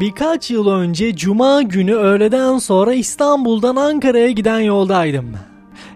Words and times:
Birkaç 0.00 0.50
yıl 0.50 0.68
önce 0.68 1.16
Cuma 1.16 1.62
günü 1.62 1.94
öğleden 1.94 2.58
sonra 2.58 2.94
İstanbul'dan 2.94 3.76
Ankara'ya 3.76 4.30
giden 4.30 4.60
yoldaydım. 4.60 5.32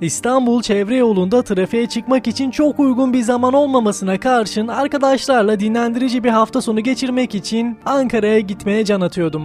İstanbul 0.00 0.62
çevre 0.62 0.96
yolunda 0.96 1.42
trafiğe 1.42 1.86
çıkmak 1.86 2.26
için 2.26 2.50
çok 2.50 2.80
uygun 2.80 3.12
bir 3.12 3.22
zaman 3.22 3.54
olmamasına 3.54 4.20
karşın 4.20 4.68
arkadaşlarla 4.68 5.60
dinlendirici 5.60 6.24
bir 6.24 6.28
hafta 6.28 6.60
sonu 6.60 6.80
geçirmek 6.80 7.34
için 7.34 7.78
Ankara'ya 7.86 8.40
gitmeye 8.40 8.84
can 8.84 9.00
atıyordum. 9.00 9.42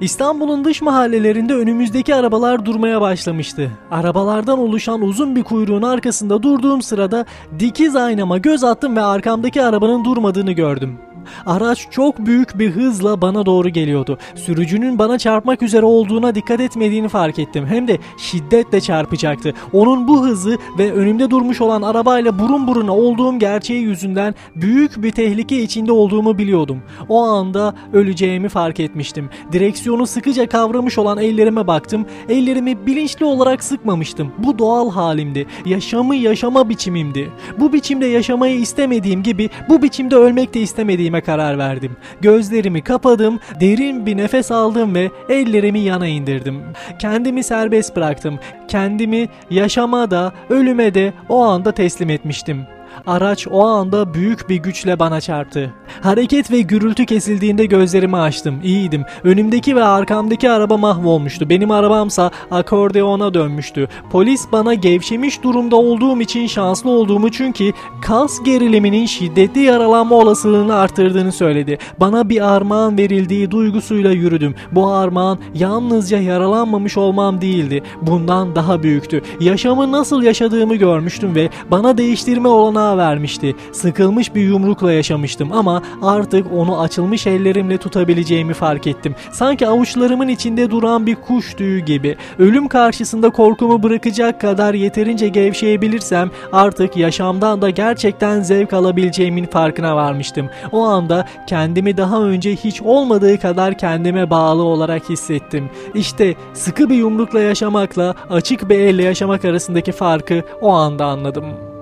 İstanbul'un 0.00 0.64
dış 0.64 0.82
mahallelerinde 0.82 1.54
önümüzdeki 1.54 2.14
arabalar 2.14 2.66
durmaya 2.66 3.00
başlamıştı. 3.00 3.70
Arabalardan 3.90 4.58
oluşan 4.58 5.02
uzun 5.02 5.36
bir 5.36 5.44
kuyruğun 5.44 5.82
arkasında 5.82 6.42
durduğum 6.42 6.82
sırada 6.82 7.24
dikiz 7.58 7.96
aynama 7.96 8.38
göz 8.38 8.64
attım 8.64 8.96
ve 8.96 9.02
arkamdaki 9.02 9.62
arabanın 9.62 10.04
durmadığını 10.04 10.52
gördüm. 10.52 10.98
Araç 11.46 11.86
çok 11.90 12.26
büyük 12.26 12.58
bir 12.58 12.70
hızla 12.70 13.20
bana 13.20 13.46
doğru 13.46 13.68
geliyordu. 13.68 14.18
Sürücünün 14.34 14.98
bana 14.98 15.18
çarpmak 15.18 15.62
üzere 15.62 15.86
olduğuna 15.86 16.34
dikkat 16.34 16.60
etmediğini 16.60 17.08
fark 17.08 17.38
ettim. 17.38 17.66
Hem 17.66 17.88
de 17.88 17.98
şiddetle 18.18 18.80
çarpacaktı. 18.80 19.54
Onun 19.72 20.08
bu 20.08 20.26
hızı 20.26 20.58
ve 20.78 20.92
önümde 20.92 21.30
durmuş 21.30 21.60
olan 21.60 21.82
arabayla 21.82 22.38
burun 22.38 22.66
buruna 22.66 22.96
olduğum 22.96 23.38
gerçeği 23.38 23.82
yüzünden 23.82 24.34
büyük 24.56 25.02
bir 25.02 25.10
tehlike 25.10 25.62
içinde 25.62 25.92
olduğumu 25.92 26.38
biliyordum. 26.38 26.82
O 27.08 27.22
anda 27.22 27.74
öleceğimi 27.92 28.48
fark 28.48 28.80
etmiştim. 28.80 29.30
Direksiyonu 29.52 30.06
sıkıca 30.06 30.48
kavramış 30.48 30.98
olan 30.98 31.18
ellerime 31.18 31.66
baktım. 31.66 32.06
Ellerimi 32.28 32.86
bilinçli 32.86 33.24
olarak 33.24 33.64
sıkmamıştım. 33.64 34.32
Bu 34.38 34.58
doğal 34.58 34.90
halimdi. 34.90 35.46
Yaşamı 35.64 36.16
yaşama 36.16 36.68
biçimimdi. 36.68 37.30
Bu 37.58 37.72
biçimde 37.72 38.06
yaşamayı 38.06 38.58
istemediğim 38.58 39.22
gibi 39.22 39.50
bu 39.68 39.82
biçimde 39.82 40.16
ölmek 40.16 40.54
de 40.54 40.60
istemediğim 40.60 41.14
vermeye 41.16 41.20
karar 41.20 41.58
verdim. 41.58 41.96
Gözlerimi 42.20 42.82
kapadım, 42.82 43.40
derin 43.60 44.06
bir 44.06 44.16
nefes 44.16 44.50
aldım 44.50 44.94
ve 44.94 45.10
ellerimi 45.28 45.80
yana 45.80 46.06
indirdim. 46.06 46.62
Kendimi 46.98 47.42
serbest 47.42 47.96
bıraktım. 47.96 48.38
Kendimi 48.68 49.28
yaşama 49.50 50.10
da, 50.10 50.32
ölüme 50.50 50.94
de 50.94 51.12
o 51.28 51.44
anda 51.44 51.72
teslim 51.72 52.10
etmiştim. 52.10 52.66
Araç 53.06 53.46
o 53.50 53.66
anda 53.66 54.14
büyük 54.14 54.48
bir 54.48 54.56
güçle 54.56 54.98
bana 54.98 55.20
çarptı. 55.20 55.74
Hareket 56.02 56.50
ve 56.50 56.60
gürültü 56.60 57.06
kesildiğinde 57.06 57.66
gözlerimi 57.66 58.16
açtım. 58.16 58.60
İyiydim. 58.62 59.04
Önümdeki 59.24 59.76
ve 59.76 59.84
arkamdaki 59.84 60.50
araba 60.50 60.76
mahvolmuştu. 60.76 61.50
Benim 61.50 61.70
arabamsa 61.70 62.30
akordeona 62.50 63.34
dönmüştü. 63.34 63.88
Polis 64.10 64.46
bana 64.52 64.74
gevşemiş 64.74 65.42
durumda 65.42 65.76
olduğum 65.76 66.20
için 66.20 66.46
şanslı 66.46 66.90
olduğumu 66.90 67.30
çünkü 67.30 67.72
kas 68.02 68.42
geriliminin 68.42 69.06
şiddetli 69.06 69.60
yaralanma 69.60 70.16
olasılığını 70.16 70.74
arttırdığını 70.74 71.32
söyledi. 71.32 71.78
Bana 72.00 72.28
bir 72.28 72.54
armağan 72.54 72.98
verildiği 72.98 73.50
duygusuyla 73.50 74.10
yürüdüm. 74.10 74.54
Bu 74.72 74.90
armağan 74.90 75.38
yalnızca 75.54 76.18
yaralanmamış 76.18 76.96
olmam 76.96 77.40
değildi. 77.40 77.82
Bundan 78.02 78.55
daha 78.56 78.82
büyüktü. 78.82 79.22
Yaşamı 79.40 79.92
nasıl 79.92 80.22
yaşadığımı 80.22 80.76
görmüştüm 80.76 81.34
ve 81.34 81.48
bana 81.70 81.98
değiştirme 81.98 82.48
olanağı 82.48 82.96
vermişti. 82.96 83.54
Sıkılmış 83.72 84.34
bir 84.34 84.42
yumrukla 84.42 84.92
yaşamıştım 84.92 85.52
ama 85.52 85.82
artık 86.02 86.52
onu 86.52 86.80
açılmış 86.80 87.26
ellerimle 87.26 87.78
tutabileceğimi 87.78 88.54
fark 88.54 88.86
ettim. 88.86 89.14
Sanki 89.32 89.68
avuçlarımın 89.68 90.28
içinde 90.28 90.70
duran 90.70 91.06
bir 91.06 91.14
kuş 91.14 91.54
tüyü 91.54 91.80
gibi. 91.80 92.16
Ölüm 92.38 92.68
karşısında 92.68 93.30
korkumu 93.30 93.82
bırakacak 93.82 94.40
kadar 94.40 94.74
yeterince 94.74 95.28
gevşeyebilirsem 95.28 96.30
artık 96.52 96.96
yaşamdan 96.96 97.62
da 97.62 97.70
gerçekten 97.70 98.40
zevk 98.40 98.72
alabileceğimin 98.72 99.46
farkına 99.46 99.96
varmıştım. 99.96 100.48
O 100.72 100.82
anda 100.82 101.26
kendimi 101.46 101.96
daha 101.96 102.22
önce 102.22 102.56
hiç 102.56 102.82
olmadığı 102.82 103.40
kadar 103.40 103.78
kendime 103.78 104.30
bağlı 104.30 104.62
olarak 104.62 105.10
hissettim. 105.10 105.70
İşte 105.94 106.34
sıkı 106.54 106.90
bir 106.90 106.94
yumrukla 106.94 107.40
yaşamakla 107.40 108.14
açık 108.46 108.68
bir 108.68 108.78
elle 108.78 109.02
yaşamak 109.02 109.44
arasındaki 109.44 109.92
farkı 109.92 110.42
o 110.60 110.72
anda 110.72 111.06
anladım. 111.06 111.75